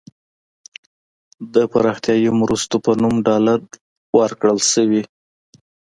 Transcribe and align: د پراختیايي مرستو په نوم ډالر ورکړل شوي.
د 1.53 1.55
پراختیايي 1.71 2.29
مرستو 2.41 2.75
په 2.85 2.91
نوم 3.01 3.15
ډالر 3.27 3.59
ورکړل 4.19 4.59
شوي. 4.71 5.03